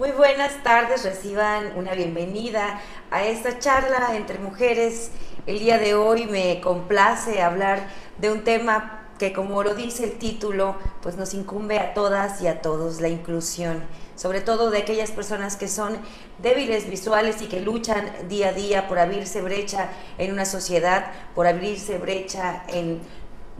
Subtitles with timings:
[0.00, 5.10] Muy buenas tardes, reciban una bienvenida a esta charla entre mujeres.
[5.46, 10.18] El día de hoy me complace hablar de un tema que como lo dice el
[10.18, 13.82] título, pues nos incumbe a todas y a todos, la inclusión,
[14.16, 15.98] sobre todo de aquellas personas que son
[16.38, 21.46] débiles visuales y que luchan día a día por abrirse brecha en una sociedad, por
[21.46, 23.02] abrirse brecha en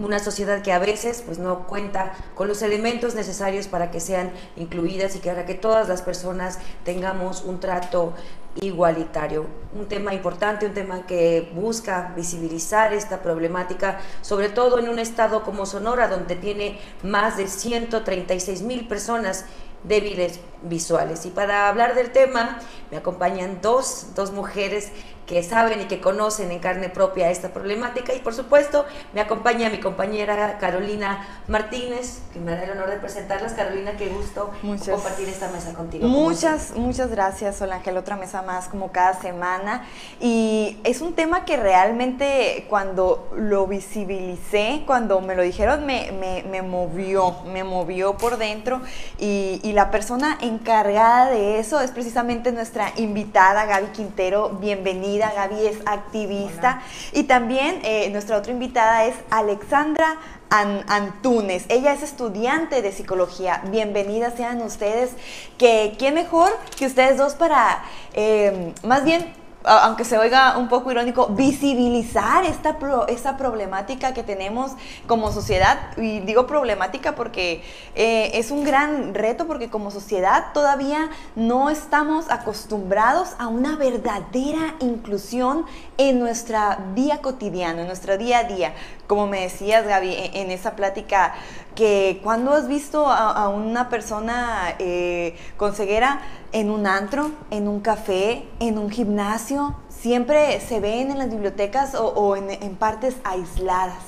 [0.01, 4.33] una sociedad que a veces pues no cuenta con los elementos necesarios para que sean
[4.57, 8.15] incluidas y que para que todas las personas tengamos un trato
[8.61, 9.47] igualitario.
[9.75, 15.45] Un tema importante, un tema que busca visibilizar esta problemática, sobre todo en un estado
[15.45, 19.45] como Sonora, donde tiene más de 136 mil personas
[19.85, 21.25] débiles visuales.
[21.27, 22.59] Y para hablar del tema
[22.91, 24.91] me acompañan dos, dos mujeres
[25.31, 28.13] que saben y que conocen en carne propia esta problemática.
[28.13, 28.85] Y por supuesto,
[29.15, 33.53] me acompaña mi compañera Carolina Martínez, que me da el honor de presentarlas.
[33.53, 36.09] Carolina, qué gusto compartir esta mesa contigo.
[36.09, 37.97] Muchas, muchas gracias, Sol Ángel.
[37.97, 39.87] Otra mesa más como cada semana.
[40.19, 46.63] Y es un tema que realmente cuando lo visibilicé, cuando me lo dijeron, me, me,
[46.63, 48.81] movió, me movió por dentro.
[49.21, 54.49] Y, y la persona encargada de eso es precisamente nuestra invitada, Gaby Quintero.
[54.61, 56.83] Bienvenida Gaby es activista.
[57.13, 60.17] Y también eh, nuestra otra invitada es Alexandra
[60.49, 61.65] Antunes.
[61.69, 63.63] Ella es estudiante de psicología.
[63.71, 65.11] Bienvenidas sean ustedes.
[65.59, 69.33] Que quién mejor que ustedes dos para, eh, más bien,
[69.65, 74.73] aunque se oiga un poco irónico, visibilizar esta, esta problemática que tenemos
[75.07, 75.79] como sociedad.
[75.97, 77.63] Y digo problemática porque
[77.95, 84.75] eh, es un gran reto, porque como sociedad todavía no estamos acostumbrados a una verdadera
[84.81, 85.67] inclusión
[85.99, 88.75] en nuestra vida cotidiana, en nuestro día a día.
[89.07, 91.35] Como me decías, Gaby, e, en, esa plática,
[91.75, 96.21] que cuando has visto a, una persona eh, con ceguera,
[96.53, 101.95] en un antro, en un café, en un gimnasio, siempre se ven en las bibliotecas
[101.95, 104.03] o, en, partes aisladas.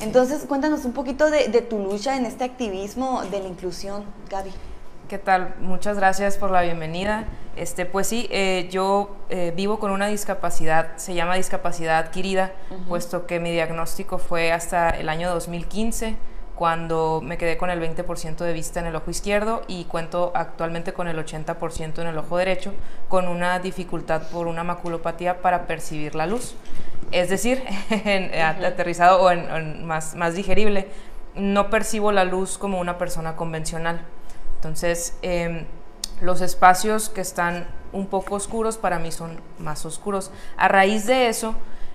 [0.00, 4.50] Entonces, cuéntanos un poquito de, tu lucha en este activismo de la inclusión, Gaby.
[5.08, 5.54] ¿Qué tal?
[5.60, 7.26] Muchas gracias por la bienvenida.
[7.56, 12.52] Este, pues sí, eh, yo eh, vivo con una discapacidad, se llama discapacidad adquirida,
[12.88, 16.16] puesto que mi diagnóstico fue hasta el año 2015
[16.54, 20.92] cuando me quedé con el 20% de vista en el ojo izquierdo y cuento actualmente
[20.92, 22.72] con el 80% en el ojo derecho,
[23.08, 26.54] con una dificultad por una maculopatía para percibir la luz.
[27.10, 27.62] Es decir,
[28.64, 30.88] aterrizado o en, más, más digerible,
[31.34, 34.02] no percibo la luz como una persona convencional.
[34.56, 35.64] Entonces, em,
[36.20, 40.30] los espacios que están un poco oscuros para mí son más oscuros.
[40.56, 41.54] A raíz de eso,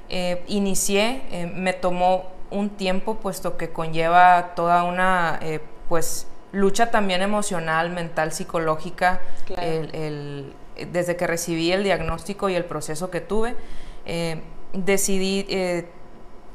[0.09, 5.59] eh, inicié, eh, me tomó un tiempo, puesto que conlleva toda una eh,
[5.89, 9.21] pues lucha también emocional, mental, psicológica,
[10.91, 13.55] desde que recibí el diagnóstico y el proceso que tuve,
[14.05, 14.41] eh,
[14.73, 15.87] decidí eh,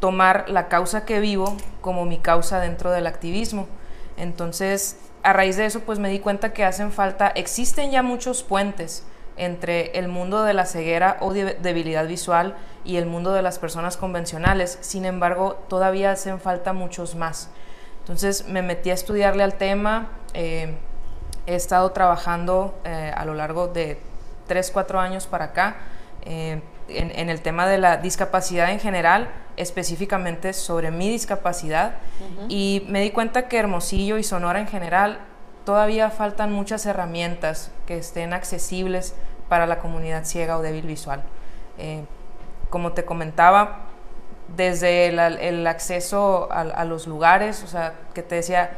[0.00, 3.66] tomar la causa que vivo como mi causa dentro del activismo.
[4.16, 8.42] Entonces, a raíz de eso, pues me di cuenta que hacen falta, existen ya muchos
[8.42, 9.04] puentes
[9.36, 13.96] entre el mundo de la ceguera o debilidad visual y el mundo de las personas
[13.96, 14.78] convencionales.
[14.80, 17.50] Sin embargo, todavía hacen falta muchos más.
[18.00, 20.08] Entonces me metí a estudiarle al tema.
[20.34, 20.74] Eh,
[21.46, 24.00] he estado trabajando eh, a lo largo de
[24.48, 25.76] 3, 4 años para acá
[26.22, 31.94] eh, en, el tema de la discapacidad en general, específicamente sobre mi discapacidad.
[32.48, 35.20] Y me di cuenta que Hermosillo y Sonora en general
[35.64, 39.14] todavía faltan muchas herramientas que estén accesibles
[39.48, 41.22] para la comunidad ciega o débil visual.
[41.78, 42.04] Eh,
[42.70, 43.80] como te comentaba,
[44.56, 48.72] desde el, acceso a, los lugares, o sea, que te decía,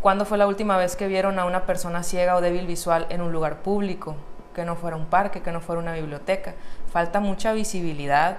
[0.00, 3.20] ¿cuándo fue la última vez que vieron a una persona ciega o débil visual en
[3.20, 4.16] un lugar público?
[4.54, 6.54] Que no fuera un parque, que no fuera una biblioteca.
[6.92, 8.38] Falta mucha visibilidad,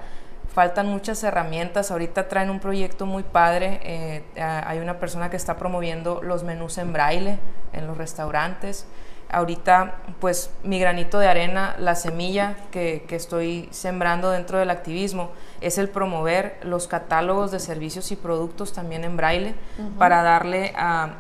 [0.54, 1.92] faltan muchas herramientas.
[1.92, 3.80] Ahorita traen un proyecto muy padre.
[3.84, 7.40] Eh, hay una persona que está promoviendo los menús en braille
[7.74, 8.86] en los restaurantes.
[9.30, 15.32] Ahorita, pues mi granito de arena, la semilla que, estoy sembrando dentro del activismo
[15.62, 19.56] es el promover los catálogos de servicios y productos también en braille
[19.98, 21.12] para darle a,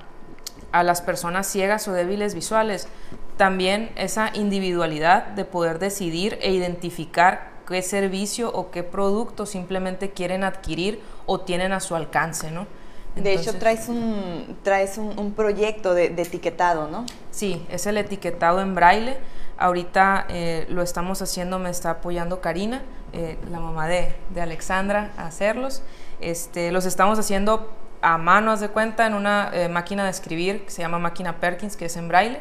[0.73, 2.89] a las personas ciegas o débiles visuales
[3.37, 10.43] también esa individualidad de poder decidir e identificar qué servicio o qué producto simplemente quieren
[10.43, 12.67] adquirir o tienen a su alcance, ¿no?
[13.15, 17.05] de hecho, traes un, traes un, proyecto de, etiquetado, ¿no?
[17.29, 19.17] Sí, es el etiquetado en braille.
[19.57, 25.27] Ahorita eh, lo estamos haciendo, me está apoyando Karina, eh, la mamá de, Alexandra, a
[25.27, 25.83] hacerlos.
[26.21, 30.63] Este, los estamos haciendo a mano, haz de cuenta, en una eh, máquina de escribir
[30.63, 32.39] que se llama máquina Perkins, que es en braille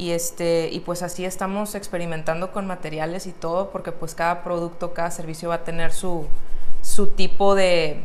[0.00, 4.94] Y, este, y pues así estamos experimentando con materiales y todo, porque pues cada producto,
[4.94, 6.26] cada servicio va a tener su,
[6.80, 8.00] su tipo de,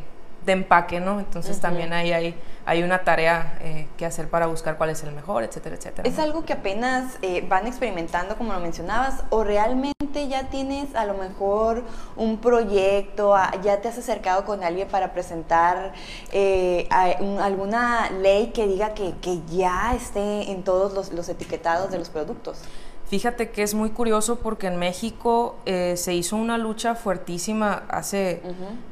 [0.46, 1.20] de empaque, ¿no?
[1.20, 5.12] Entonces también ahí hay, hay una tarea eh, que hacer para buscar cuál es el
[5.12, 6.08] mejor, etcétera, etcétera.
[6.08, 11.06] ¿Es algo que apenas eh, van experimentando, como lo mencionabas, o realmente ya tienes a
[11.06, 11.84] lo mejor
[12.16, 15.94] un proyecto, ya te has acercado con alguien para presentar
[16.32, 21.98] eh, alguna ley que diga que, que, ya esté en todos los, los etiquetados de
[21.98, 22.60] los productos?
[23.08, 28.42] Fíjate que es muy curioso porque en México eh, se hizo una lucha fuertísima hace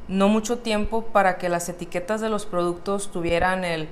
[0.06, 3.88] no mucho tiempo para que las etiquetas de los productos tuvieran el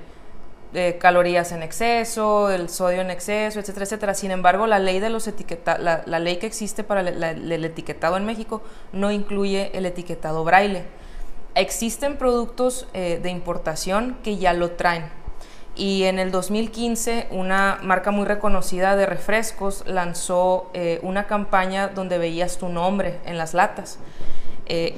[0.75, 4.13] eh, calorías en exceso, el sodio en exceso, etcétera, etcétera.
[4.15, 8.25] Sin embargo, la ley de los etiqueta la, ley que existe para el etiquetado en
[8.25, 10.83] México no incluye el etiquetado braille.
[11.53, 15.22] Existen productos eh, de importación que ya lo traen
[15.75, 22.17] y en el 2015 una marca muy reconocida de refrescos lanzó eh, una campaña donde
[22.17, 23.97] veías tu nombre en las latas.
[24.67, 24.95] Eh,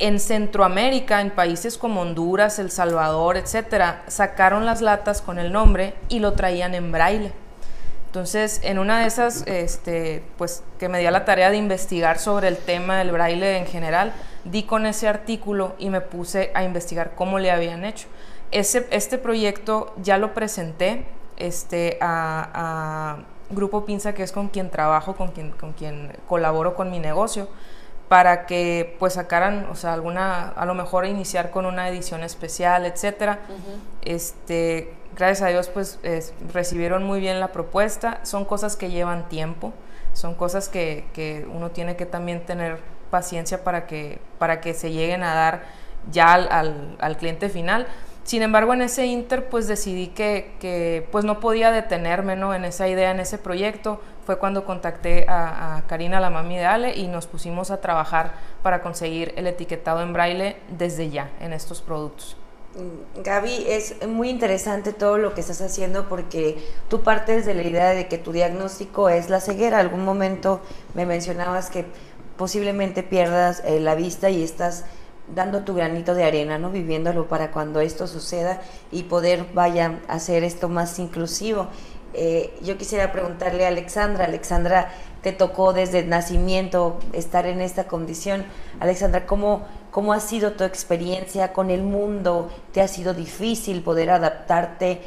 [0.00, 5.94] en Centroamérica, en países como Honduras, El Salvador, etcétera, sacaron las latas con el nombre
[6.08, 7.32] y lo traían en braille.
[8.06, 12.18] Entonces, en una de esas, este, pues que me di a la tarea de investigar
[12.18, 14.12] sobre el tema del braille en general,
[14.44, 18.06] di con ese artículo y me puse a investigar cómo le habían hecho
[18.50, 21.06] este proyecto ya lo presenté
[21.36, 23.18] este, a,
[23.50, 27.48] Grupo Pinza, que es con quien trabajo, con quien, con quien colaboro con mi negocio,
[28.06, 32.84] para que pues sacaran, o sea, alguna, a lo mejor iniciar con una edición especial,
[32.84, 33.38] etcétera.
[34.02, 35.98] este, gracias a Dios pues
[36.52, 38.20] recibieron muy bien la propuesta.
[38.22, 39.72] Son cosas que llevan tiempo,
[40.12, 42.78] son cosas que, que uno tiene que también tener
[43.10, 45.62] paciencia para que, para que se lleguen a dar
[46.12, 47.86] ya al, al, al cliente final
[48.28, 52.52] sin embargo, en ese inter, pues decidí que, pues no podía detenerme ¿no?
[52.52, 54.02] en esa idea, en ese proyecto.
[54.26, 58.82] Fue cuando contacté a, Karina, la mami de Ale, y nos pusimos a trabajar para
[58.82, 62.36] conseguir el etiquetado en braille desde ya en estos productos.
[62.74, 66.58] Mm, Gaby, es muy interesante todo lo que estás haciendo porque
[66.90, 69.78] tú partes de la idea de que tu diagnóstico es la ceguera.
[69.78, 70.60] Algún momento
[70.92, 71.86] me mencionabas que
[72.36, 74.84] posiblemente pierdas eh, la vista y estás
[75.34, 76.70] dando tu granito de arena, ¿no?
[76.70, 78.60] Viviéndolo para cuando esto suceda
[78.90, 81.68] y poder, vaya, hacer esto más inclusivo.
[82.14, 84.90] Eh, yo quisiera preguntarle a Alexandra, Alexandra,
[85.22, 88.46] te tocó desde el nacimiento estar en esta condición.
[88.80, 92.50] Alexandra, ¿cómo, ¿cómo ha sido tu experiencia con el mundo?
[92.72, 95.02] ¿Te ha sido difícil poder adaptarte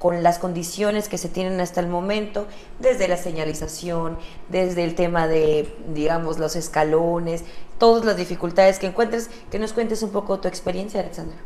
[0.00, 2.46] con las condiciones que se tienen hasta el momento,
[2.78, 4.16] desde la señalización,
[4.48, 7.44] desde el tema de, digamos, los escalones,
[7.78, 11.36] todas las dificultades que encuentres, que nos cuentes un poco tu experiencia, Alexandra.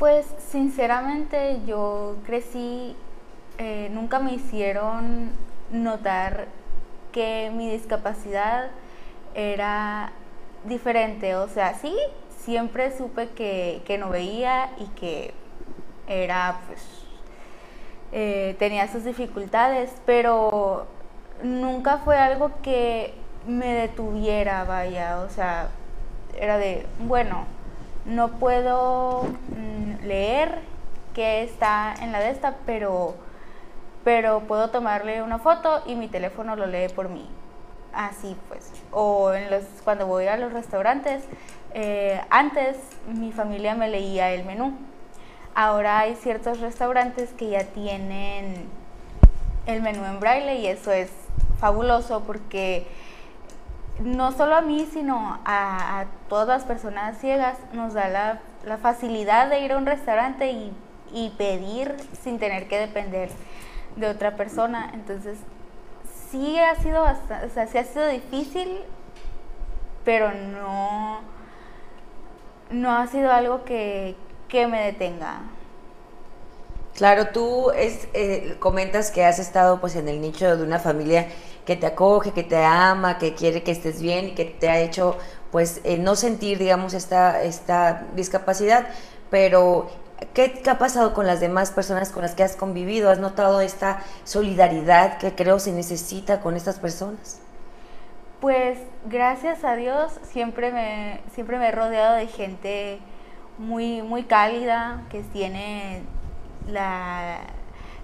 [0.00, 2.96] Pues sinceramente yo crecí,
[3.58, 5.30] eh, nunca me hicieron
[5.70, 6.48] notar
[7.12, 8.70] que mi discapacidad
[9.36, 10.10] era
[10.64, 11.94] diferente, o sea, sí,
[12.44, 15.32] siempre supe que, que no veía y que
[16.06, 17.06] era pues
[18.12, 20.86] eh, tenía sus dificultades, pero
[21.42, 23.14] nunca fue algo que
[23.46, 25.68] me detuviera, vaya, o sea,
[26.38, 27.44] era de, bueno,
[28.04, 30.60] no puedo mm, leer
[31.14, 33.14] qué está en la de esta, pero,
[34.04, 37.28] pero puedo tomarle una foto y mi teléfono lo lee por mí.
[37.92, 38.70] Así pues.
[38.92, 41.24] O en los, cuando voy a los restaurantes,
[41.74, 44.76] eh, antes mi familia me leía el menú
[45.58, 48.66] Ahora hay ciertos restaurantes que ya tienen
[49.64, 51.10] el menú en braille y eso es
[51.58, 52.86] fabuloso porque
[54.00, 58.10] no solo a mí, sino a, todas las personas ciegas nos da
[58.66, 60.50] la, facilidad de ir a un restaurante
[61.10, 63.30] y, pedir sin tener que depender
[63.96, 64.90] de otra persona.
[64.92, 65.38] Entonces,
[66.30, 68.80] sí ha sido o sea, sí ha sido difícil,
[70.04, 71.20] pero no,
[72.68, 74.16] no ha sido algo que,
[74.48, 75.40] que me detenga.
[76.96, 81.28] Claro, tú es, eh, comentas que has estado pues en el nicho de una familia
[81.66, 84.80] que te acoge, que te ama, que quiere que estés bien y que te ha
[84.80, 85.18] hecho
[85.50, 88.86] pues eh, no sentir digamos esta, esta discapacidad,
[89.30, 89.90] pero
[90.32, 93.10] ¿qué, ¿qué, ha pasado con las demás personas con las que has convivido?
[93.10, 97.40] ¿Has notado esta solidaridad que creo se necesita con estas personas?
[98.40, 103.00] Pues gracias a Dios siempre me, siempre me he rodeado de gente
[103.58, 106.02] muy, muy cálida, que tiene
[106.68, 107.38] la,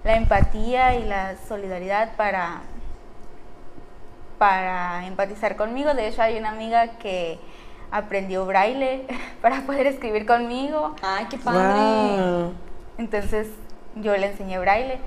[0.03, 2.61] empatía y la solidaridad para,
[4.37, 5.93] para empatizar conmigo.
[5.93, 7.39] De hecho, hay una amiga que
[7.91, 9.05] aprendió braille
[9.41, 10.95] para poder escribir conmigo.
[11.01, 12.53] ¡Ay, qué padre!
[12.97, 13.49] Entonces,
[13.95, 14.99] yo le enseñé braille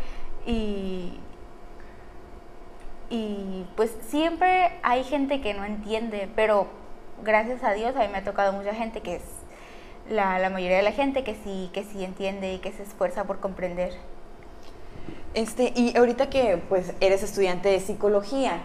[0.46, 1.18] y,
[3.10, 6.68] y pues siempre hay gente que no entiende, pero
[7.22, 9.35] gracias a Dios a mí me ha tocado mucha gente que es
[10.10, 13.24] la, la mayoría de la gente que sí, que sí entiende y que se esfuerza
[13.24, 13.94] por comprender.
[15.34, 18.60] Este, y ahorita que pues eres estudiante de psicología,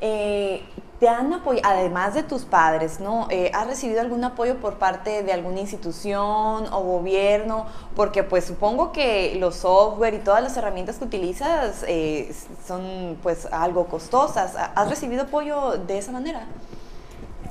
[0.00, 0.62] eh,
[0.98, 3.28] ¿te han apoyado, además de tus padres, ¿no?
[3.30, 7.66] Eh, ¿Has recibido algún apoyo por parte de alguna institución o gobierno?
[7.94, 12.34] Porque pues supongo que los software y todas las herramientas que utilizas eh,
[12.66, 14.54] son pues algo costosas.
[14.56, 16.46] ¿Has recibido apoyo de esa manera?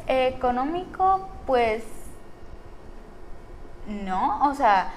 [0.08, 1.84] Económico, pues
[3.88, 4.92] no, o sea,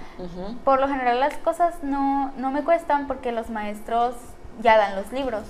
[0.65, 4.15] por lo general las cosas no, no me cuestan porque los maestros
[4.61, 5.45] ya dan los libros.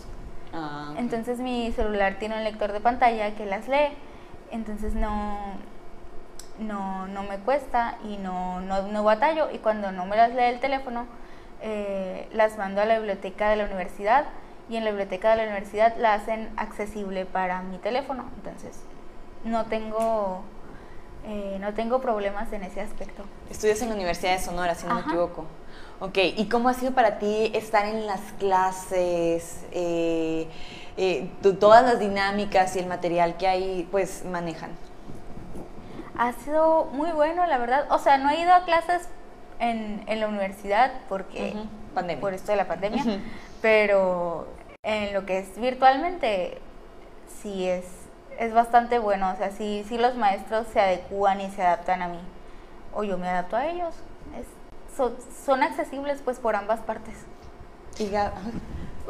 [0.52, 3.97] Ah, entonces mi celular tiene un lector de pantalla que las lee,
[4.50, 5.37] entonces no,
[6.59, 9.50] no, no me cuesta y no, no, no, batallo.
[9.52, 11.07] Y cuando no me las lee el teléfono,
[11.62, 14.26] eh, las mando a la biblioteca de la universidad
[14.68, 18.25] y en la biblioteca de la universidad la hacen accesible para mi teléfono.
[18.37, 18.83] Entonces
[19.45, 20.42] no tengo,
[21.26, 23.22] eh, no tengo problemas en ese aspecto.
[23.50, 25.44] Estudias en la Universidad de Sonora, si no me equivoco.
[26.00, 30.46] Ok, ¿y cómo ha sido para ti estar en las clases, eh,
[30.96, 34.70] eh, todas las dinámicas y el material que ahí pues manejan?
[36.16, 37.87] Ha sido muy bueno, la verdad.
[37.90, 39.08] O sea, no he ido a clases
[39.58, 41.54] en, en la universidad porque
[41.94, 42.20] pandemia.
[42.20, 43.04] por esto de la pandemia,
[43.60, 44.46] pero
[44.82, 46.58] en lo que es virtualmente
[47.42, 47.84] sí es,
[48.38, 49.30] es bastante bueno.
[49.33, 52.21] O sea, sí, sí los maestros se adecúan y se adaptan a mí.
[52.95, 53.95] O yo me adapto a ellos
[55.45, 57.14] son, accesibles pues por ambas partes.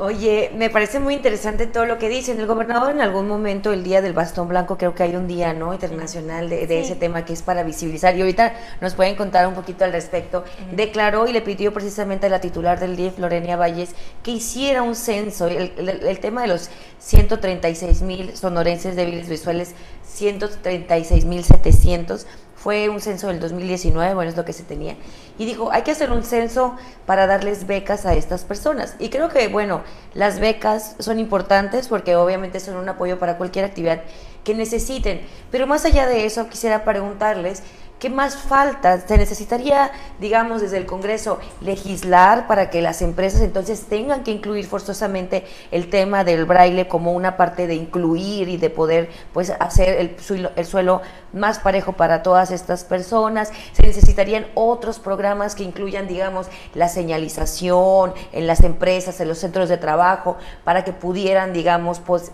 [0.01, 2.39] Oye, me parece muy interesante todo lo que dicen.
[2.39, 5.53] El gobernador en algún momento, el día del bastón blanco, creo que hay un día
[5.55, 8.17] no internacional de, ese tema que es para visibilizar.
[8.17, 10.45] Y ahorita nos pueden contar un poquito al respecto.
[10.71, 14.95] Declaró y le pidió precisamente a la titular del DIF, Lorenia Valles, que hiciera un
[14.95, 15.49] censo.
[15.49, 19.75] El, el tema de los 136 mil sonorenses débiles visuales,
[20.05, 22.25] 136 mil 700
[22.59, 24.97] fue un censo del 2019, bueno, es lo que se tenía.
[25.39, 28.97] Y dijo, hay que hacer un censo para darles becas a estas personas.
[28.99, 33.65] Y creo que, bueno, las becas son importantes porque obviamente son un apoyo para cualquier
[33.65, 34.03] actividad
[34.43, 35.21] que necesiten.
[35.53, 37.63] Pero más allá de eso, quisiera preguntarles
[37.99, 39.01] ¿Qué más falta?
[39.01, 39.91] Se necesitaría,
[40.21, 45.91] digamos, desde el Congreso legislar para que las empresas entonces tengan que incluir forzosamente el
[45.91, 50.17] tema del braille como una parte de incluir y de poder pues hacer el,
[50.55, 51.03] el suelo
[51.33, 53.51] más parejo para todas estas personas.
[53.73, 59.69] Se necesitarían otros programas que incluyan, digamos, la señalización en las empresas, en los centros
[59.69, 62.31] de trabajo, para que pudieran, digamos, pues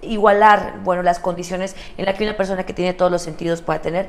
[0.00, 3.82] igualar, bueno, las condiciones en las que una persona que tiene todos los sentidos pueda
[3.82, 4.08] tener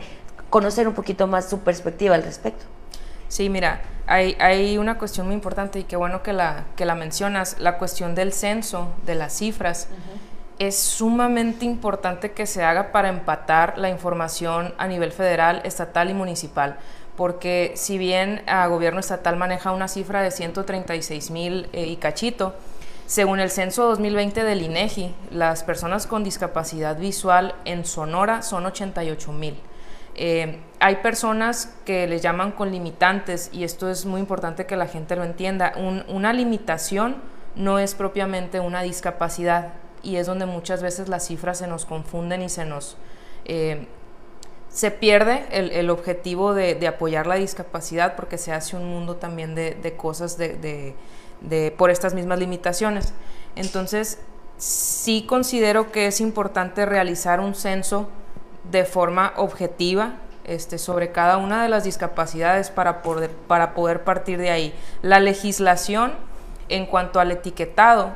[0.50, 2.66] conocer un poquito más su perspectiva al respecto.
[3.28, 6.96] Sí, mira, hay, hay, una cuestión muy importante y qué bueno que la, que la
[6.96, 9.90] mencionas, la cuestión del censo, de las cifras.
[10.60, 16.14] Es sumamente importante que se haga para empatar la información a nivel federal, estatal y
[16.14, 16.78] municipal,
[17.16, 22.56] porque si bien el gobierno estatal maneja una cifra de 136 mil eh, y cachito,
[23.08, 29.32] según el censo 2020 del INEGI, las personas con discapacidad visual en Sonora son 88
[29.32, 29.58] mil.
[30.18, 34.88] Eh, hay personas que les llaman con limitantes y esto es muy importante que la
[34.88, 35.74] gente lo entienda.
[36.08, 37.18] una limitación
[37.56, 42.42] no es propiamente una discapacidad y es donde muchas veces las cifras se nos confunden
[42.42, 42.98] y se nos...
[43.46, 43.88] Eh,
[44.70, 49.96] se pierde el, objetivo de, apoyar la discapacidad porque se hace un mundo también de,
[49.98, 50.94] cosas de,
[51.78, 53.14] por estas mismas limitaciones.
[53.56, 54.20] Entonces,
[54.58, 58.10] sí considero que es importante realizar un censo
[58.72, 64.40] de forma objetiva este, sobre cada una de las discapacidades para poder, para poder partir
[64.40, 64.74] de ahí.
[65.02, 66.14] La legislación
[66.70, 68.14] en cuanto al etiquetado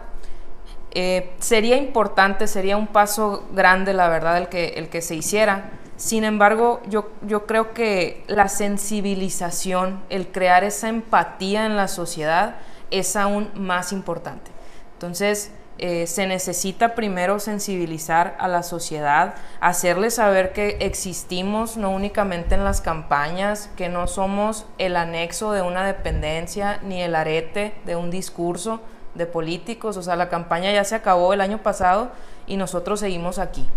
[0.93, 5.71] eh, sería importante, sería un paso grande, la verdad, el que, el que se hiciera.
[5.95, 12.55] Sin embargo, yo, yo creo que la sensibilización, el crear esa empatía en la sociedad
[12.91, 14.51] es aún más importante.
[14.93, 15.51] Entonces,
[15.83, 22.63] eh, se necesita primero sensibilizar a la sociedad, hacerles saber que existimos no únicamente en
[22.63, 28.11] las campañas, que no somos el anexo de una dependencia ni el arete de un
[28.11, 28.79] discurso
[29.15, 32.11] de políticos, o sea, la campaña ya se acabó el año pasado
[32.45, 33.67] y nosotros seguimos aquí.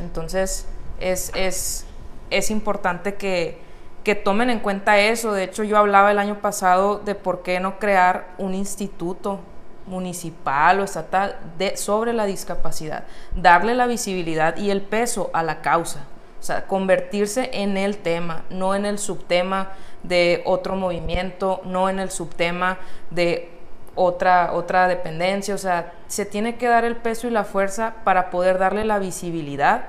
[0.00, 0.66] Entonces,
[0.98, 1.86] es, es,
[2.30, 3.58] es importante que,
[4.02, 5.32] que tomen en cuenta eso.
[5.32, 9.38] De hecho, yo hablaba el año pasado de por qué no crear un instituto
[9.86, 15.60] municipal o estatal de, sobre la discapacidad, darle la visibilidad y el peso a la
[15.60, 16.04] causa,
[16.40, 19.72] o sea, convertirse en el tema, no en el subtema
[20.02, 22.78] de otro movimiento, no en el subtema
[23.10, 23.50] de
[23.94, 28.30] otra, otra dependencia, o sea, se tiene que dar el peso y la fuerza para
[28.30, 29.84] poder darle la visibilidad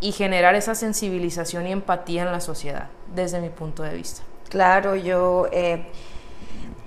[0.00, 4.22] y generar esa sensibilización y empatía en la sociedad, desde mi punto de vista.
[4.48, 5.48] Claro, yo...
[5.52, 5.86] Eh,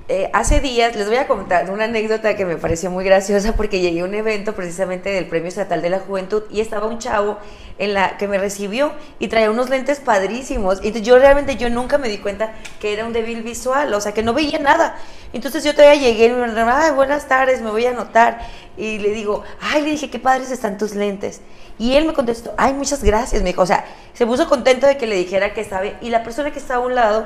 [0.09, 3.81] eh, hace días les voy a contar una anécdota que me pareció muy graciosa porque
[3.81, 7.37] llegué a un evento precisamente del Premio Estatal de la Juventud y estaba un chavo
[7.77, 11.97] en la que me recibió y traía unos lentes padrísimos y yo realmente yo nunca
[11.97, 14.95] me di cuenta que era un débil visual, o sea que no veía nada.
[15.33, 18.39] Entonces yo todavía llegué y me dijo, ay, buenas tardes, me voy a anotar
[18.77, 21.41] y le digo, ay, le dije, qué padres están tus lentes.
[21.77, 23.83] Y él me contestó, ay, muchas gracias, me dijo, o sea,
[24.13, 26.87] se puso contento de que le dijera que estaba y la persona que estaba a
[26.87, 27.25] un lado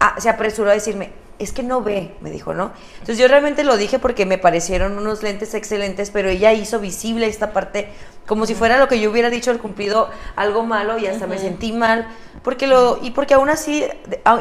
[0.00, 2.72] ah, se apresuró a decirme, es que no ve, me dijo, ¿no?
[2.94, 7.26] Entonces yo realmente lo dije porque me parecieron unos lentes excelentes, pero ella hizo visible
[7.26, 7.88] esta parte
[8.26, 11.38] como si fuera lo que yo hubiera dicho el cumplido algo malo y hasta me
[11.38, 12.08] sentí mal,
[12.42, 13.84] porque lo y porque aún así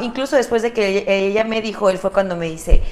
[0.02, 2.84] incluso después de que ella me dijo, él fue cuando me dice,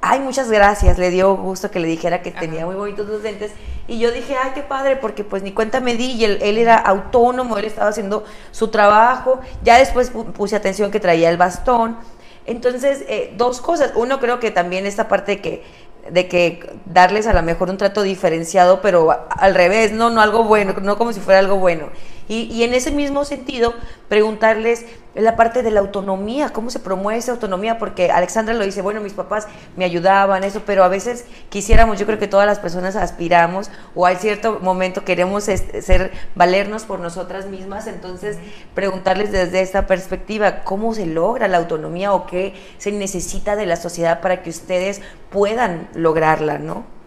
[0.00, 3.52] "Ay, muchas gracias." Le dio gusto que le dijera que tenía muy bonitos los lentes
[3.88, 6.58] y yo dije, "Ay, qué padre", porque pues ni cuenta me di y él, él
[6.58, 9.40] era autónomo, él estaba haciendo su trabajo.
[9.62, 11.96] Ya después puse atención que traía el bastón
[12.46, 13.92] entonces, eh, dos cosas.
[13.94, 15.62] Uno, creo que también esta parte de que
[16.10, 20.44] de que darles a lo mejor un trato diferenciado, pero al revés, no, no algo
[20.44, 21.90] bueno, no como si fuera algo bueno.
[22.28, 23.74] Y, en ese mismo sentido,
[24.08, 28.80] preguntarles la parte de la autonomía, cómo se promueve esa autonomía, porque Alexandra lo dice,
[28.80, 32.58] bueno, mis papás me ayudaban, eso, pero a veces quisiéramos, yo creo que todas las
[32.58, 38.38] personas aspiramos, o hay cierto momento queremos ser, valernos por nosotras mismas, entonces
[38.74, 43.76] preguntarles desde esta perspectiva, ¿cómo se logra la autonomía o qué se necesita de la
[43.76, 47.01] sociedad para que ustedes puedan lograrla, ¿no?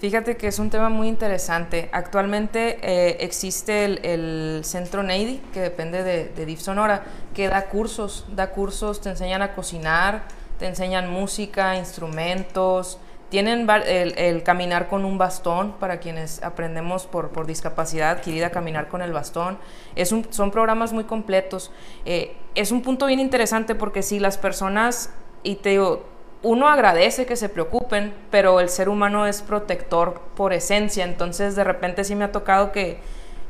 [0.00, 1.90] Fíjate que es un tema muy interesante.
[1.92, 7.04] Actualmente eh, existe el, Centro Neidy, que depende de, de Sonora,
[7.34, 10.22] que da cursos, da cursos, te enseñan a cocinar,
[10.58, 17.46] te enseñan música, instrumentos, tienen el, caminar con un bastón para quienes aprendemos por, por
[17.46, 19.58] discapacidad adquirida caminar con el bastón.
[19.96, 21.70] Es un, son programas muy completos.
[22.06, 25.10] Eh, es un punto bien interesante porque si las personas,
[25.42, 26.09] y te digo,
[26.42, 31.64] uno agradece que se preocupen, pero el ser humano es protector por esencia, entonces de
[31.64, 32.98] repente sí me ha tocado que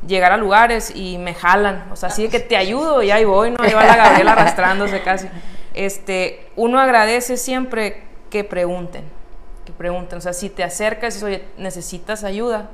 [0.06, 3.24] llegar a lugares y me jalan, o sea, así de que te ayudo y ahí
[3.24, 5.28] voy, no, ahí va la Gabriela arrastrándose casi.
[5.74, 9.04] Este, uno agradece siempre que pregunten,
[9.64, 12.70] que pregunten, o sea, si te acercas y necesitas ayuda,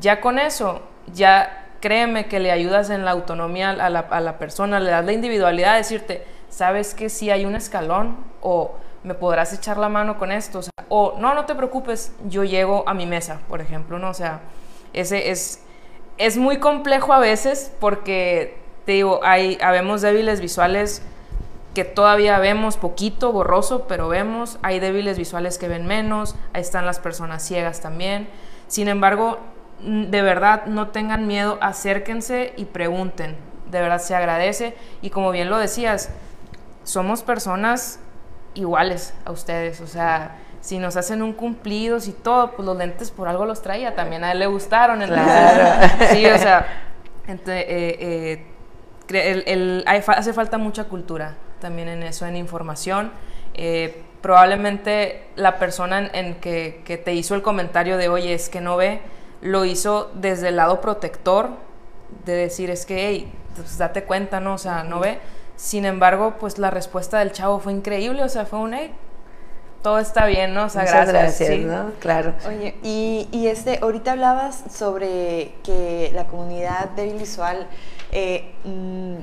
[0.00, 4.90] ya con eso, ya créeme que le ayudas en la autonomía a la, persona, le
[4.90, 8.74] das la individualidad de decirte, sabes que si hay un escalón o
[9.06, 12.92] me podrás echar la mano con esto, o, no, no te preocupes, yo llego a
[12.92, 14.10] mi mesa, por ejemplo, ¿no?
[14.10, 14.40] O sea,
[14.92, 15.62] ese es,
[16.18, 21.02] es muy complejo a veces porque, te digo, hay, habemos débiles visuales
[21.72, 26.84] que todavía vemos poquito, borroso, pero vemos, hay débiles visuales que ven menos, ahí están
[26.84, 28.28] las personas ciegas también.
[28.66, 29.38] Sin embargo,
[29.80, 33.36] de verdad, no tengan miedo, acérquense y pregunten,
[33.70, 34.74] de verdad se agradece.
[35.00, 36.10] Y como bien lo decías,
[36.82, 38.00] somos personas
[38.56, 43.12] iguales a ustedes, o sea, si nos hacen un cumplido, y todo, pues los lentes
[43.12, 45.88] por algo los traía, también a él le gustaron, claro.
[46.10, 46.66] sí, o sea,
[47.28, 48.42] eh,
[49.08, 53.12] eh, hace falta mucha cultura también en eso, en información.
[53.54, 58.60] Eh, probablemente la persona en, que, que, te hizo el comentario de, oye, es que
[58.60, 59.00] no ve,
[59.40, 61.50] lo hizo desde el lado protector,
[62.24, 64.54] de decir, es que, hey, pues date cuenta, ¿no?
[64.54, 65.18] O sea, no ve
[65.56, 68.92] sin embargo, pues la respuesta del chavo fue increíble, o sea, fue un, hey,
[69.82, 70.64] todo está bien, ¿no?
[70.64, 71.92] O sea, Muchas gracias, ¿no?
[72.00, 72.34] Claro.
[72.46, 77.66] Oye, y, y, este, ahorita hablabas sobre que la comunidad débil visual
[78.12, 79.16] eh, mm,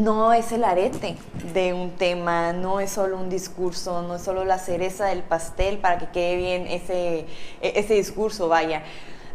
[0.00, 1.16] no es el arete
[1.54, 5.78] de un tema, no es solo un discurso, no es solo la cereza del pastel
[5.78, 7.20] para que quede bien ese,
[7.60, 8.82] e, ese discurso, vaya.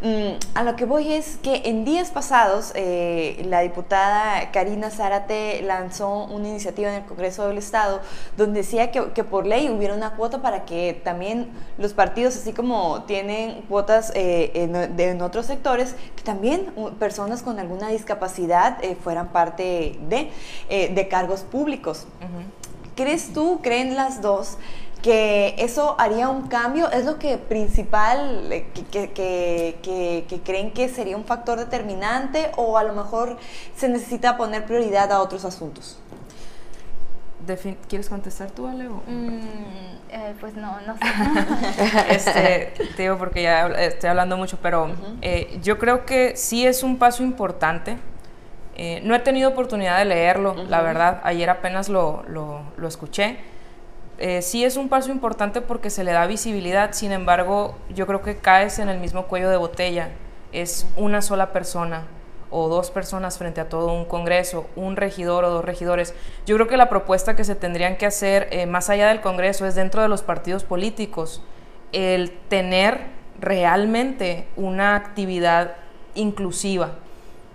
[0.01, 5.61] Mm, a lo que voy es que en días pasados eh, la diputada Karina Zárate
[5.61, 8.01] lanzó una iniciativa en el Congreso del Estado
[8.35, 13.03] donde decía que, por ley hubiera una cuota para que también los partidos, así como
[13.03, 19.99] tienen cuotas eh, en, otros sectores, que también personas con alguna discapacidad eh, fueran parte
[20.09, 20.31] de,
[20.69, 22.07] de cargos públicos.
[22.95, 24.57] ¿Crees tú, creen las dos,
[25.01, 29.11] que eso haría un cambio, es lo que principal eh, que,
[29.81, 33.37] que, creen que sería un factor determinante o a lo mejor
[33.75, 35.99] se necesita poner prioridad a otros asuntos.
[37.89, 38.87] ¿Quieres contestar tú, Ale?
[38.87, 39.39] Mm,
[40.09, 41.03] eh, pues no, no sé.
[42.09, 46.83] este, te digo porque ya estoy hablando mucho, pero eh, yo creo que sí es
[46.83, 47.97] un paso importante.
[49.03, 51.19] no he tenido oportunidad de leerlo, la verdad.
[51.23, 53.39] Ayer apenas lo, lo, lo escuché
[54.23, 58.21] eh, sí es un paso importante porque se le da visibilidad, sin embargo, yo creo
[58.21, 60.09] que caes en el mismo cuello de botella.
[60.51, 62.03] Es una sola persona
[62.51, 66.13] o dos personas frente a todo un Congreso, un regidor o dos regidores.
[66.45, 69.65] Yo creo que la propuesta que se tendrían que hacer eh, más allá del Congreso
[69.65, 71.41] es dentro de los partidos políticos,
[71.91, 72.99] el tener
[73.39, 75.77] realmente una actividad
[76.13, 76.91] inclusiva.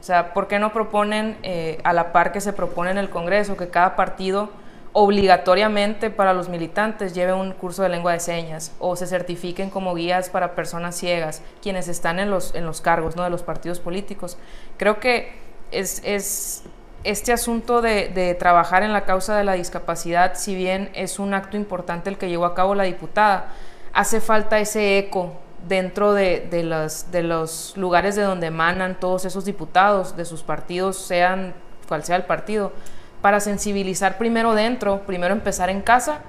[0.00, 3.08] O sea, ¿por qué no proponen eh, a la par que se propone en el
[3.08, 4.50] Congreso que cada partido
[4.98, 9.94] obligatoriamente para los militantes lleve un curso de lengua de señas o se certifiquen como
[9.94, 13.22] guías para personas ciegas, quienes están en los, en los cargos ¿no?
[13.22, 14.38] de los partidos políticos.
[14.78, 15.38] Creo que
[15.70, 16.62] es, es
[17.04, 21.34] este asunto de, de, trabajar en la causa de la discapacidad, si bien es un
[21.34, 23.48] acto importante el que llevó a cabo la diputada,
[23.92, 25.34] hace falta ese eco
[25.68, 30.42] dentro de, de, los, de los lugares de donde emanan todos esos diputados, de sus
[30.42, 31.52] partidos, sean
[31.86, 32.72] cual sea el partido,
[33.26, 36.20] para sensibilizar primero dentro, primero empezar en casa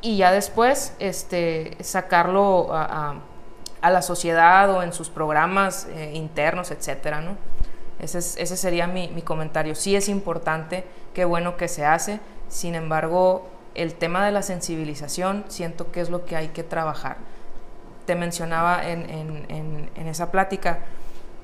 [0.00, 3.20] y ya después este, sacarlo a,
[3.82, 7.36] la sociedad o en sus programas eh, internos, etcétera, ¿no?
[8.00, 9.74] Ese, ese sería mi, mi, comentario.
[9.74, 15.44] Sí es importante, qué bueno que se hace, sin embargo, el tema de la sensibilización
[15.48, 17.18] siento que es lo que hay que trabajar.
[18.06, 20.78] Te mencionaba en, en, en esa plática,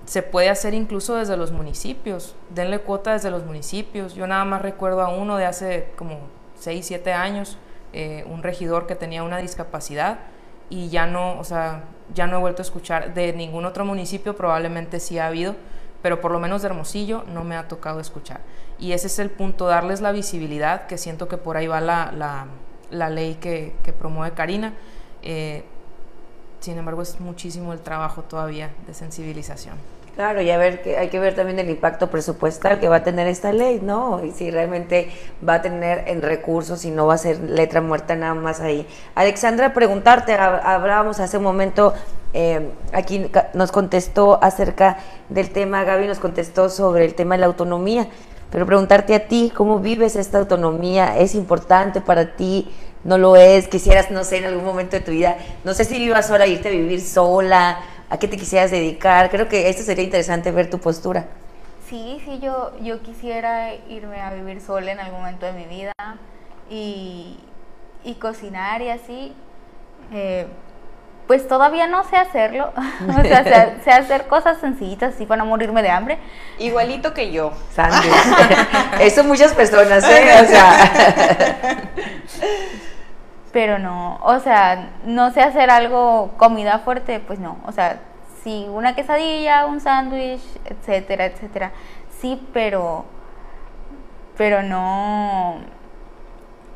[0.07, 2.35] se puede hacer incluso desde los municipios.
[2.51, 4.15] Denle cuota desde los municipios.
[4.15, 6.19] Yo nada más recuerdo a uno de hace como
[6.59, 7.59] 6, 7 años,
[7.93, 10.19] eh, un regidor que tenía una discapacidad
[10.71, 14.37] y ya no, o sea, ya no he vuelto a escuchar de ningún otro municipio,
[14.37, 15.55] probablemente sí ha habido,
[16.03, 18.41] pero por lo menos de Hermosillo no me ha tocado escuchar.
[18.79, 22.47] Y ese es el punto, darles la visibilidad, que siento que por ahí va la,
[22.91, 24.75] la, ley que, que, promueve Karina.
[25.23, 25.65] Eh,
[26.61, 29.77] sin embargo, es muchísimo el trabajo todavía de sensibilización.
[30.15, 33.03] Claro, y a ver, que hay que ver también el impacto presupuestal que va a
[33.03, 34.25] tener esta ley, ¿no?
[34.25, 35.11] Y si realmente
[35.47, 38.87] va a tener en recursos y no va a ser letra muerta nada más ahí.
[39.17, 41.95] Alexandra, preguntarte, hablábamos hace un momento,
[42.33, 44.99] eh, aquí nos contestó acerca
[45.31, 48.07] del tema, Gaby nos contestó sobre el tema de la autonomía,
[48.53, 51.19] pero preguntarte a ti, ¿cómo vives esta autonomía?
[51.19, 52.71] ¿Es importante para ti?
[53.03, 53.67] ¿No lo es?
[53.67, 56.69] ¿Quisieras, no sé, en algún momento de tu vida, no sé si vivas sola, irte
[56.69, 57.81] a vivir sola?
[58.15, 59.29] A qué te quisieras dedicar.
[59.31, 61.27] Creo que esto sería interesante ver tu postura.
[61.89, 65.93] Sí, sí, yo, yo quisiera irme a vivir sola en algún momento de mi vida
[66.71, 67.39] y,
[68.05, 69.35] y cocinar y así.
[70.13, 70.47] Eh,
[71.27, 72.73] pues todavía no sé hacerlo,
[73.09, 76.19] o sea, sé, hacer cosas sencillitas así para no morirme de hambre.
[76.59, 77.53] Igualito que yo.
[79.01, 80.43] Eso muchas personas, ¿eh?
[80.43, 81.91] O sea.
[83.55, 88.01] pero no, o sea, no sé hacer algo, comida fuerte, pues no, o sea,
[88.43, 91.71] sí, una quesadilla, un sándwich, etcétera, etcétera,
[92.19, 93.05] sí, pero,
[94.37, 95.59] pero no,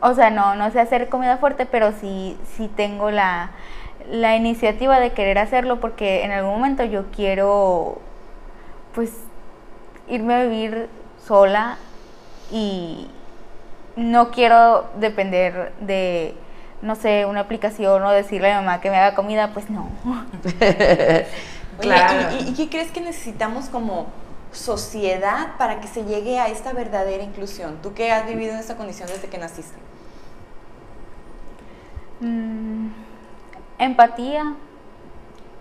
[0.00, 3.50] o sea, no, no sé hacer comida fuerte, pero sí, sí tengo la,
[4.08, 8.00] la iniciativa de querer hacerlo porque en algún momento yo quiero,
[8.94, 9.10] pues,
[10.06, 10.88] irme a vivir
[11.26, 11.76] sola
[12.52, 13.10] y
[13.96, 16.36] no quiero depender de
[16.82, 19.88] no sé, una aplicación o decirle a mi mamá que me haga comida, pues no.
[21.80, 22.36] claro.
[22.40, 24.06] ¿y, qué crees que necesitamos como
[24.52, 27.78] sociedad para que se llegue a esta verdadera inclusión?
[27.82, 29.76] ¿Tú qué has vivido en esta condición desde que naciste?
[32.20, 32.88] Mm,
[33.78, 34.54] empatía,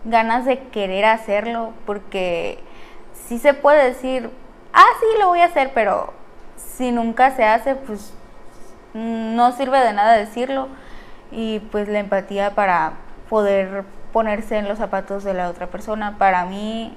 [0.06, 2.60] ganas de querer hacerlo, porque
[3.28, 4.30] sí se puede decir,
[4.72, 6.14] ah, sí, lo voy a hacer, pero
[6.78, 8.14] si nunca se hace, pues
[8.94, 10.70] no sirve de nada decirlo
[11.32, 12.94] y pues la empatía para
[13.30, 16.18] poder ponerse en los zapatos de la otra persona.
[16.18, 16.96] Para mí,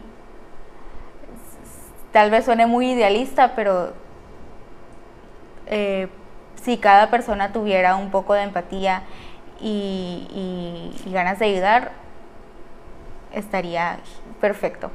[2.12, 3.92] tal vez suene muy idealista, pero
[5.66, 6.08] eh,
[6.56, 9.02] si cada persona tuviera un poco de empatía
[9.60, 11.92] y, y ganas de ayudar,
[13.32, 13.98] estaría
[14.40, 14.90] perfecto.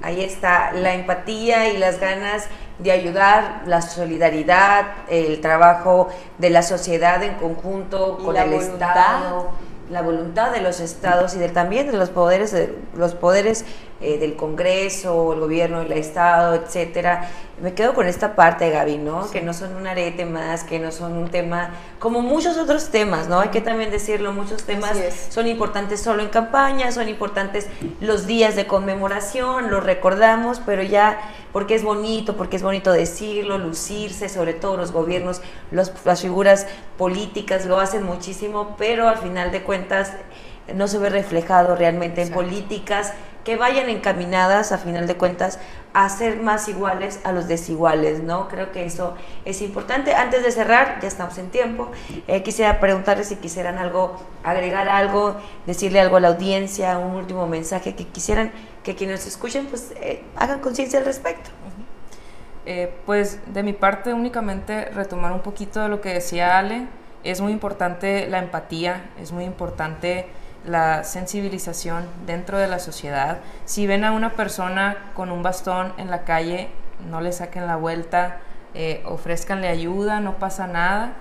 [0.00, 6.62] Ahí está, la empatía y las ganas de ayudar, la solidaridad, el trabajo de la
[6.62, 9.50] sociedad en conjunto con el Estado,
[9.90, 12.56] la voluntad de los estados y de, también de los poderes,
[12.96, 13.64] los poderes
[14.02, 17.30] eh, del Congreso, el gobierno, el Estado, etcétera.
[17.60, 19.30] Me quedo con esta parte, Gaby, ¿no?
[19.30, 23.28] Que no son un arete más, que no son un tema, como muchos otros temas,
[23.28, 23.40] ¿no?
[23.40, 27.68] Hay que también decirlo, muchos temas son importantes solo en campaña, son importantes
[28.00, 31.20] los días de conmemoración, los recordamos, pero ya
[31.52, 36.66] porque es bonito, porque es bonito decirlo, lucirse, sobre todo los gobiernos, los, las figuras
[36.98, 40.12] políticas lo hacen muchísimo, pero al final de cuentas
[40.74, 43.12] no se ve reflejado realmente en políticas
[43.44, 45.58] que vayan encaminadas, a final de cuentas,
[45.94, 48.48] a ser más iguales a los desiguales, ¿no?
[48.48, 50.14] Creo que eso es importante.
[50.14, 51.90] Antes de cerrar, ya estamos en tiempo,
[52.28, 57.46] eh, quisiera preguntarles si quisieran algo, agregar algo, decirle algo a la audiencia, un último
[57.46, 58.52] mensaje que quisieran
[58.82, 61.50] que quienes nos escuchen, pues eh, hagan conciencia al respecto.
[62.64, 66.86] Eh, pues de mi parte únicamente retomar un poquito de lo que decía Ale,
[67.24, 70.26] es muy importante la empatía, es muy importante
[70.66, 73.38] la sensibilización dentro de la sociedad.
[73.64, 76.68] Si ven a una persona con un bastón en la calle,
[77.10, 78.38] no le saquen la vuelta,
[78.74, 81.14] eh, ofrezcanle ayuda, no pasa nada.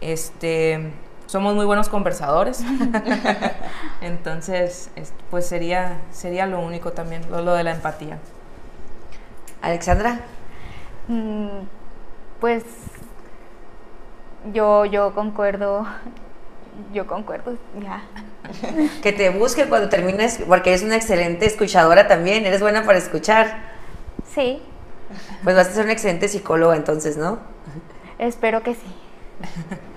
[0.00, 0.92] Este,
[1.26, 2.64] somos muy buenos conversadores.
[4.00, 4.90] Entonces,
[5.30, 8.18] pues sería, sería lo único también, lo, de la empatía.
[9.62, 10.20] Alexandra.
[11.08, 11.64] Mm,
[12.40, 12.64] pues
[14.52, 15.86] yo, yo concuerdo
[16.92, 18.02] yo concuerdo, ya.
[19.02, 23.70] que te busque cuando termines, porque eres una excelente escuchadora también, eres buena para escuchar.
[24.34, 24.62] Sí.
[25.42, 27.38] Pues vas a ser una excelente psicóloga entonces, ¿no?
[28.18, 28.80] Espero que sí.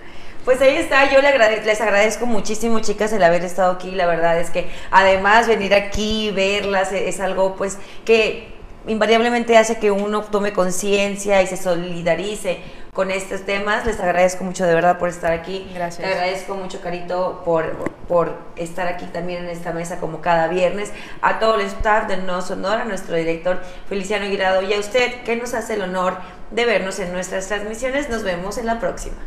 [0.45, 3.91] Pues ahí está, yo les agradezco muchísimo, chicas, el haber estado aquí.
[3.91, 8.53] La verdad es que además venir aquí, verlas, es algo pues que
[8.85, 12.59] invariablemente hace que uno tome conciencia y se solidarice
[12.93, 13.85] con estos temas.
[13.85, 15.69] Les agradezco mucho de verdad por estar aquí.
[15.73, 16.07] Gracias.
[16.07, 17.75] Le agradezco mucho, Carito, por,
[18.07, 20.91] por estar aquí también en esta mesa como cada viernes.
[21.21, 25.23] A todo el staff de No Sonora, a nuestro director Feliciano Guirado y a usted
[25.23, 26.17] que nos hace el honor
[26.51, 28.09] de vernos en nuestras transmisiones.
[28.09, 29.17] Nos vemos en la próxima.